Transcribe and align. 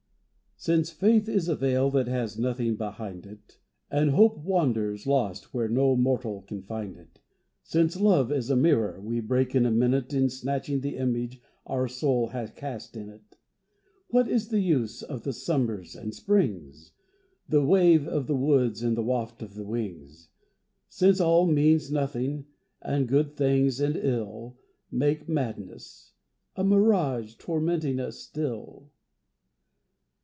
SINCE 0.63 0.91
Faith 0.91 1.27
is 1.27 1.49
a 1.49 1.55
veil 1.55 1.89
that 1.89 2.05
has 2.07 2.37
nothing 2.37 2.75
behind 2.75 3.25
it, 3.25 3.57
And 3.89 4.11
Hope 4.11 4.37
wanders 4.37 5.07
lost 5.07 5.55
where 5.55 5.67
no 5.67 5.95
mortal 5.95 6.43
can 6.43 6.61
find 6.61 6.95
it, 6.97 7.19
Since 7.63 7.99
Love 7.99 8.31
is 8.31 8.51
a 8.51 8.55
mirror 8.55 9.01
we 9.01 9.21
break 9.21 9.55
in 9.55 9.65
a 9.65 9.71
minute 9.71 10.13
In 10.13 10.29
snatching 10.29 10.81
the 10.81 10.97
image 10.97 11.41
our 11.65 11.87
soul 11.87 12.27
has 12.27 12.51
cast 12.51 12.95
in 12.95 13.09
it, 13.09 13.39
What 14.09 14.27
is 14.29 14.49
the 14.49 14.59
use 14.59 15.01
of 15.01 15.23
the 15.23 15.33
Summers 15.33 15.95
and 15.95 16.13
Springs, 16.13 16.91
The 17.49 17.65
wave 17.65 18.07
of 18.07 18.27
the 18.27 18.35
woods 18.35 18.83
and 18.83 18.95
the 18.95 19.01
waft 19.01 19.41
of 19.41 19.55
the 19.55 19.65
wings 19.65 20.29
Since 20.89 21.19
all 21.19 21.47
means 21.47 21.91
nothing, 21.91 22.45
and 22.83 23.07
good 23.07 23.35
things 23.35 23.79
and 23.79 23.95
ill 23.97 24.59
Make 24.91 25.27
madness, 25.27 26.13
a 26.55 26.63
mirage 26.63 27.33
tormenting 27.33 27.99
us 27.99 28.19
still? 28.19 28.91